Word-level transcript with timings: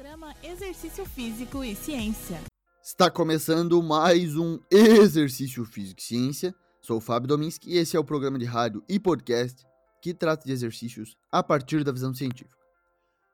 Programa 0.00 0.34
Exercício 0.42 1.04
Físico 1.04 1.62
e 1.62 1.76
Ciência. 1.76 2.40
Está 2.82 3.10
começando 3.10 3.82
mais 3.82 4.34
um 4.34 4.58
Exercício 4.70 5.62
Físico 5.66 6.00
e 6.00 6.02
Ciência. 6.02 6.54
Sou 6.80 6.96
o 6.96 7.00
Fábio 7.02 7.28
Dominski 7.28 7.70
e 7.70 7.76
esse 7.76 7.98
é 7.98 8.00
o 8.00 8.04
programa 8.04 8.38
de 8.38 8.46
rádio 8.46 8.82
e 8.88 8.98
podcast 8.98 9.62
que 10.00 10.14
trata 10.14 10.46
de 10.46 10.52
exercícios 10.52 11.18
a 11.30 11.42
partir 11.42 11.84
da 11.84 11.92
visão 11.92 12.14
científica. 12.14 12.56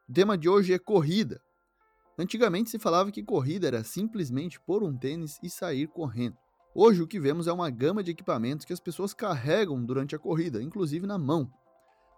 O 0.08 0.12
tema 0.12 0.36
de 0.36 0.48
hoje 0.48 0.74
é 0.74 0.78
corrida. 0.80 1.40
Antigamente 2.18 2.68
se 2.68 2.80
falava 2.80 3.12
que 3.12 3.22
corrida 3.22 3.68
era 3.68 3.84
simplesmente 3.84 4.58
pôr 4.58 4.82
um 4.82 4.98
tênis 4.98 5.38
e 5.44 5.48
sair 5.48 5.86
correndo. 5.86 6.36
Hoje 6.74 7.00
o 7.00 7.06
que 7.06 7.20
vemos 7.20 7.46
é 7.46 7.52
uma 7.52 7.70
gama 7.70 8.02
de 8.02 8.10
equipamentos 8.10 8.66
que 8.66 8.72
as 8.72 8.80
pessoas 8.80 9.14
carregam 9.14 9.84
durante 9.84 10.16
a 10.16 10.18
corrida, 10.18 10.60
inclusive 10.60 11.06
na 11.06 11.16
mão. 11.16 11.48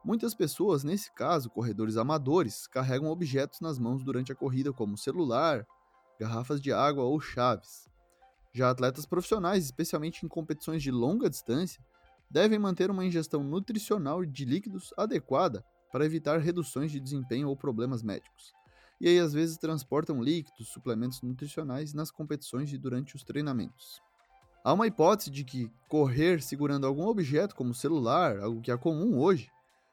Muitas 0.09 0.34
pessoas, 0.34 0.84
nesse 0.84 1.12
caso, 1.12 1.50
corredores 1.50 1.98
amadores, 1.98 2.66
carregam 2.66 3.11
objetos 3.11 3.61
nas 3.61 3.79
mãos 3.79 4.02
durante 4.02 4.32
a 4.32 4.34
corrida, 4.34 4.72
como 4.72 4.96
celular, 4.96 5.66
garrafas 6.18 6.62
de 6.62 6.72
água 6.72 7.04
ou 7.04 7.21
chaves. 7.21 7.90
Já 8.50 8.71
atletas 8.71 9.04
profissionais, 9.04 9.67
especialmente 9.67 10.25
em 10.25 10.26
competições 10.29 10.82
de 10.82 10.90
longa 10.90 11.29
distância, 11.29 11.84
devem 12.31 12.58
manter 12.58 12.90
uma 12.90 13.04
ingestão 13.04 13.44
nutricional 13.44 14.25
de 14.25 14.46
líquidos 14.46 14.94
adequada 14.96 15.62
para 15.93 16.07
evitar 16.07 16.39
reduções 16.39 16.90
de 16.90 17.00
desempenho 17.00 17.50
ou 17.50 17.54
problemas 17.54 18.03
médicos. 18.03 18.54
E 18.98 19.09
aí, 19.09 19.18
às 19.18 19.34
vezes, 19.34 19.59
transportam 19.59 20.22
líquidos, 20.22 20.68
suplementos 20.68 21.20
nutricionais 21.20 21.93
nas 21.93 22.11
competições 22.11 22.72
e 22.72 22.79
durante 22.79 23.14
os 23.14 23.22
treinamentos. 23.22 24.00
Há 24.64 24.72
uma 24.72 24.86
hipótese 24.86 25.31
de 25.31 25.45
que 25.45 25.70
correr 25.86 26.40
segurando 26.40 26.86
algum 26.86 27.06
objeto, 27.06 27.54
como 27.54 27.75
celular, 27.75 28.39
algo 28.39 28.62
que 28.62 28.70
é 28.70 28.76
comum 28.79 29.18
hoje, 29.18 29.50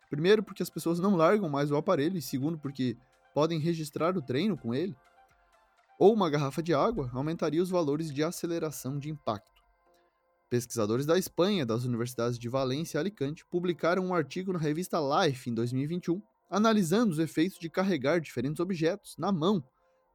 Primeiro, 0.09 0.43
porque 0.43 0.63
as 0.63 0.69
pessoas 0.69 0.99
não 0.99 1.15
largam 1.15 1.49
mais 1.49 1.71
o 1.71 1.75
aparelho, 1.75 2.17
e 2.17 2.21
segundo, 2.21 2.57
porque 2.57 2.97
podem 3.33 3.59
registrar 3.59 4.17
o 4.17 4.21
treino 4.21 4.57
com 4.57 4.73
ele. 4.73 4.95
Ou 5.97 6.13
uma 6.13 6.29
garrafa 6.29 6.61
de 6.61 6.73
água 6.73 7.09
aumentaria 7.13 7.61
os 7.61 7.69
valores 7.69 8.13
de 8.13 8.23
aceleração 8.23 8.99
de 8.99 9.09
impacto. 9.09 9.63
Pesquisadores 10.49 11.05
da 11.05 11.17
Espanha, 11.17 11.65
das 11.65 11.83
universidades 11.85 12.37
de 12.37 12.47
Valência 12.47 12.97
e 12.97 12.99
Alicante, 12.99 13.45
publicaram 13.45 14.05
um 14.05 14.13
artigo 14.13 14.53
na 14.53 14.59
revista 14.59 14.99
Life 14.99 15.49
em 15.49 15.53
2021, 15.53 16.21
analisando 16.49 17.11
os 17.11 17.19
efeitos 17.19 17.57
de 17.57 17.69
carregar 17.69 18.21
diferentes 18.21 18.59
objetos 18.59 19.17
na 19.17 19.31
mão 19.31 19.63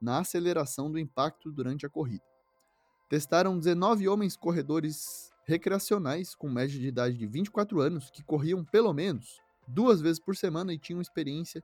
na 0.00 0.18
aceleração 0.18 0.90
do 0.90 0.98
impacto 0.98 1.50
durante 1.52 1.84
a 1.84 1.90
corrida. 1.90 2.24
Testaram 3.08 3.58
19 3.58 4.08
homens 4.08 4.36
corredores 4.36 5.30
recreacionais 5.44 6.34
com 6.34 6.48
média 6.48 6.78
de 6.78 6.86
idade 6.86 7.18
de 7.18 7.26
24 7.26 7.80
anos 7.80 8.08
que 8.10 8.22
corriam 8.22 8.64
pelo 8.64 8.92
menos 8.92 9.40
duas 9.70 10.00
vezes 10.00 10.18
por 10.18 10.36
semana 10.36 10.72
e 10.72 10.78
tinham 10.78 11.00
experiência 11.00 11.62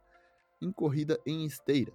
em 0.60 0.72
corrida 0.72 1.18
em 1.26 1.44
esteira. 1.44 1.92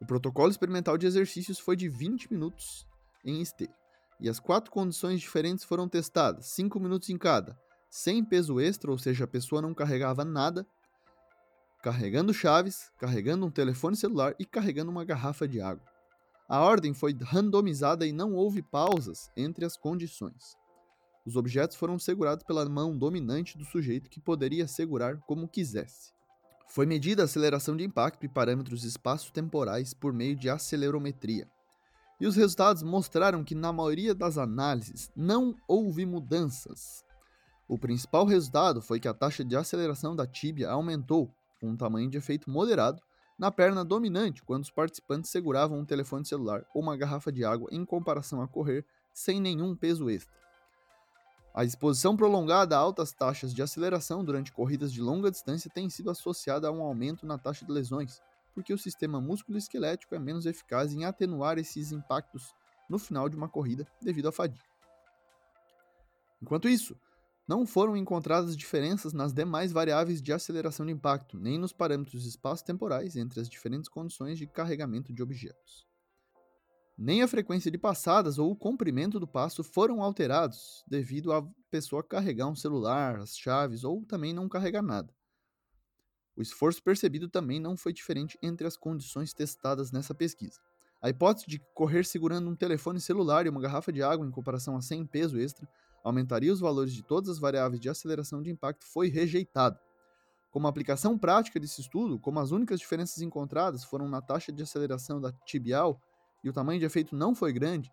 O 0.00 0.06
protocolo 0.06 0.50
experimental 0.50 0.96
de 0.96 1.06
exercícios 1.06 1.58
foi 1.58 1.76
de 1.76 1.88
20 1.88 2.32
minutos 2.32 2.86
em 3.24 3.40
esteira, 3.40 3.74
e 4.20 4.28
as 4.28 4.38
quatro 4.38 4.70
condições 4.70 5.20
diferentes 5.20 5.64
foram 5.64 5.88
testadas, 5.88 6.46
5 6.46 6.78
minutos 6.78 7.08
em 7.10 7.18
cada, 7.18 7.58
sem 7.90 8.24
peso 8.24 8.60
extra, 8.60 8.90
ou 8.90 8.98
seja, 8.98 9.24
a 9.24 9.28
pessoa 9.28 9.62
não 9.62 9.74
carregava 9.74 10.24
nada, 10.24 10.66
carregando 11.82 12.34
chaves, 12.34 12.92
carregando 12.98 13.46
um 13.46 13.50
telefone 13.50 13.96
celular 13.96 14.34
e 14.38 14.44
carregando 14.44 14.90
uma 14.90 15.04
garrafa 15.04 15.48
de 15.48 15.60
água. 15.60 15.86
A 16.48 16.60
ordem 16.60 16.94
foi 16.94 17.16
randomizada 17.20 18.06
e 18.06 18.12
não 18.12 18.34
houve 18.34 18.62
pausas 18.62 19.30
entre 19.36 19.64
as 19.64 19.76
condições. 19.76 20.56
Os 21.28 21.36
objetos 21.36 21.76
foram 21.76 21.98
segurados 21.98 22.42
pela 22.42 22.66
mão 22.66 22.96
dominante 22.96 23.58
do 23.58 23.64
sujeito 23.66 24.08
que 24.08 24.18
poderia 24.18 24.66
segurar 24.66 25.18
como 25.26 25.46
quisesse. 25.46 26.14
Foi 26.66 26.86
medida 26.86 27.20
a 27.20 27.26
aceleração 27.26 27.76
de 27.76 27.84
impacto 27.84 28.24
e 28.24 28.28
parâmetros 28.30 28.82
espaço-temporais 28.82 29.92
por 29.92 30.10
meio 30.10 30.34
de 30.34 30.48
acelerometria. 30.48 31.46
E 32.18 32.26
os 32.26 32.34
resultados 32.34 32.82
mostraram 32.82 33.44
que, 33.44 33.54
na 33.54 33.70
maioria 33.70 34.14
das 34.14 34.38
análises, 34.38 35.12
não 35.14 35.54
houve 35.68 36.06
mudanças. 36.06 37.04
O 37.68 37.76
principal 37.76 38.24
resultado 38.24 38.80
foi 38.80 38.98
que 38.98 39.06
a 39.06 39.12
taxa 39.12 39.44
de 39.44 39.54
aceleração 39.54 40.16
da 40.16 40.26
tíbia 40.26 40.70
aumentou, 40.70 41.30
com 41.60 41.68
um 41.68 41.76
tamanho 41.76 42.08
de 42.08 42.16
efeito 42.16 42.50
moderado, 42.50 43.02
na 43.38 43.50
perna 43.50 43.84
dominante 43.84 44.42
quando 44.42 44.62
os 44.62 44.70
participantes 44.70 45.30
seguravam 45.30 45.78
um 45.78 45.84
telefone 45.84 46.24
celular 46.24 46.64
ou 46.74 46.80
uma 46.80 46.96
garrafa 46.96 47.30
de 47.30 47.44
água 47.44 47.68
em 47.70 47.84
comparação 47.84 48.40
a 48.40 48.48
correr 48.48 48.82
sem 49.12 49.42
nenhum 49.42 49.76
peso 49.76 50.08
extra. 50.08 50.38
A 51.58 51.64
exposição 51.64 52.16
prolongada 52.16 52.76
a 52.76 52.78
altas 52.78 53.12
taxas 53.12 53.52
de 53.52 53.60
aceleração 53.60 54.24
durante 54.24 54.52
corridas 54.52 54.92
de 54.92 55.02
longa 55.02 55.28
distância 55.28 55.68
tem 55.68 55.90
sido 55.90 56.08
associada 56.08 56.68
a 56.68 56.70
um 56.70 56.80
aumento 56.80 57.26
na 57.26 57.36
taxa 57.36 57.66
de 57.66 57.72
lesões, 57.72 58.22
porque 58.54 58.72
o 58.72 58.78
sistema 58.78 59.20
músculo-esquelético 59.20 60.14
é 60.14 60.20
menos 60.20 60.46
eficaz 60.46 60.92
em 60.92 61.04
atenuar 61.04 61.58
esses 61.58 61.90
impactos 61.90 62.54
no 62.88 62.96
final 62.96 63.28
de 63.28 63.34
uma 63.34 63.48
corrida 63.48 63.84
devido 64.00 64.28
à 64.28 64.32
fadiga. 64.32 64.62
Enquanto 66.40 66.68
isso, 66.68 66.96
não 67.48 67.66
foram 67.66 67.96
encontradas 67.96 68.56
diferenças 68.56 69.12
nas 69.12 69.32
demais 69.32 69.72
variáveis 69.72 70.22
de 70.22 70.32
aceleração 70.32 70.86
de 70.86 70.92
impacto, 70.92 71.36
nem 71.36 71.58
nos 71.58 71.72
parâmetros 71.72 72.24
espaço-temporais 72.24 73.16
entre 73.16 73.40
as 73.40 73.48
diferentes 73.48 73.88
condições 73.88 74.38
de 74.38 74.46
carregamento 74.46 75.12
de 75.12 75.24
objetos. 75.24 75.87
Nem 77.00 77.22
a 77.22 77.28
frequência 77.28 77.70
de 77.70 77.78
passadas 77.78 78.40
ou 78.40 78.50
o 78.50 78.56
comprimento 78.56 79.20
do 79.20 79.26
passo 79.28 79.62
foram 79.62 80.02
alterados 80.02 80.84
devido 80.84 81.32
à 81.32 81.46
pessoa 81.70 82.02
carregar 82.02 82.48
um 82.48 82.56
celular, 82.56 83.20
as 83.20 83.38
chaves 83.38 83.84
ou 83.84 84.04
também 84.04 84.32
não 84.34 84.48
carregar 84.48 84.82
nada. 84.82 85.14
O 86.36 86.42
esforço 86.42 86.82
percebido 86.82 87.28
também 87.28 87.60
não 87.60 87.76
foi 87.76 87.92
diferente 87.92 88.36
entre 88.42 88.66
as 88.66 88.76
condições 88.76 89.32
testadas 89.32 89.92
nessa 89.92 90.12
pesquisa. 90.12 90.58
A 91.00 91.08
hipótese 91.08 91.46
de 91.46 91.60
correr 91.72 92.04
segurando 92.04 92.50
um 92.50 92.56
telefone 92.56 93.00
celular 93.00 93.46
e 93.46 93.48
uma 93.48 93.60
garrafa 93.60 93.92
de 93.92 94.02
água 94.02 94.26
em 94.26 94.30
comparação 94.32 94.76
a 94.76 94.82
100 94.82 95.06
peso 95.06 95.38
extra 95.38 95.68
aumentaria 96.02 96.52
os 96.52 96.58
valores 96.58 96.92
de 96.92 97.04
todas 97.04 97.28
as 97.28 97.38
variáveis 97.38 97.80
de 97.80 97.88
aceleração 97.88 98.42
de 98.42 98.50
impacto 98.50 98.84
foi 98.84 99.08
rejeitada. 99.08 99.80
Como 100.50 100.66
aplicação 100.66 101.16
prática 101.16 101.60
desse 101.60 101.80
estudo, 101.80 102.18
como 102.18 102.40
as 102.40 102.50
únicas 102.50 102.80
diferenças 102.80 103.22
encontradas 103.22 103.84
foram 103.84 104.08
na 104.08 104.20
taxa 104.20 104.50
de 104.50 104.64
aceleração 104.64 105.20
da 105.20 105.30
tibial 105.44 106.00
e 106.42 106.48
o 106.48 106.52
tamanho 106.52 106.78
de 106.78 106.86
efeito 106.86 107.16
não 107.16 107.34
foi 107.34 107.52
grande, 107.52 107.92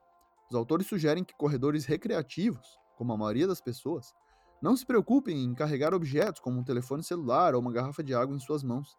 os 0.50 0.56
autores 0.56 0.88
sugerem 0.88 1.24
que 1.24 1.36
corredores 1.36 1.86
recreativos, 1.86 2.80
como 2.96 3.14
a 3.14 3.18
maioria 3.18 3.48
das 3.48 3.62
pessoas, 3.62 4.14
não 4.62 4.76
se 4.76 4.86
preocupem 4.86 5.44
em 5.44 5.54
carregar 5.54 5.94
objetos 5.94 6.40
como 6.40 6.60
um 6.60 6.64
telefone 6.64 7.04
celular 7.04 7.56
ou 7.56 7.62
uma 7.62 7.72
garrafa 7.72 8.04
de 8.04 8.14
água 8.14 8.36
em 8.36 8.40
suas 8.40 8.64
mãos 8.64 8.98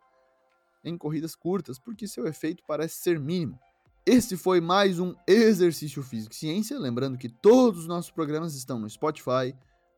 em 0.85 0.97
corridas 0.97 1.35
curtas, 1.35 1.79
porque 1.79 2.07
seu 2.07 2.27
efeito 2.27 2.63
parece 2.67 2.97
ser 3.03 3.19
mínimo. 3.19 3.59
Esse 4.05 4.37
foi 4.37 4.61
mais 4.61 5.01
um 5.01 5.15
Exercício 5.27 6.03
Físico 6.03 6.33
e 6.33 6.37
Ciência. 6.37 6.79
Lembrando 6.79 7.19
que 7.19 7.29
todos 7.29 7.81
os 7.81 7.87
nossos 7.89 8.11
programas 8.11 8.55
estão 8.55 8.79
no 8.79 8.89
Spotify, 8.89 9.53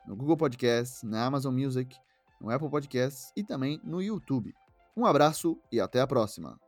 no 0.07 0.17
Google 0.17 0.37
Podcasts, 0.37 1.03
na 1.03 1.27
Amazon 1.27 1.55
Music, 1.55 1.95
no 2.41 2.51
Apple 2.51 2.71
Podcasts 2.71 3.31
e 3.37 3.45
também 3.45 3.79
no 3.85 4.01
YouTube. 4.01 4.55
Um 4.97 5.05
abraço 5.05 5.59
e 5.71 5.79
até 5.79 6.01
a 6.01 6.07
próxima! 6.07 6.68